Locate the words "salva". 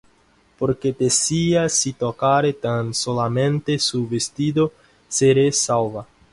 5.51-6.07